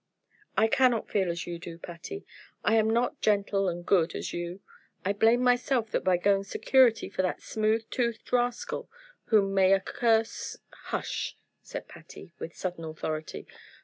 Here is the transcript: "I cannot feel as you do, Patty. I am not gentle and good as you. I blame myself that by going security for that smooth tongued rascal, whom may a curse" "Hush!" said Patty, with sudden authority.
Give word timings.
"I 0.57 0.65
cannot 0.67 1.11
feel 1.11 1.29
as 1.29 1.45
you 1.45 1.59
do, 1.59 1.77
Patty. 1.77 2.25
I 2.63 2.73
am 2.73 2.89
not 2.89 3.21
gentle 3.21 3.69
and 3.69 3.85
good 3.85 4.15
as 4.15 4.33
you. 4.33 4.61
I 5.05 5.13
blame 5.13 5.41
myself 5.43 5.91
that 5.91 6.03
by 6.03 6.17
going 6.17 6.43
security 6.43 7.07
for 7.07 7.21
that 7.21 7.43
smooth 7.43 7.85
tongued 7.91 8.17
rascal, 8.33 8.89
whom 9.25 9.53
may 9.53 9.73
a 9.73 9.79
curse" 9.79 10.57
"Hush!" 10.85 11.37
said 11.61 11.87
Patty, 11.87 12.33
with 12.39 12.55
sudden 12.57 12.83
authority. 12.83 13.45